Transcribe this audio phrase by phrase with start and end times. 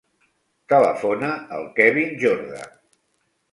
[0.73, 1.29] Telefona
[1.59, 2.65] al Kevin Jorda.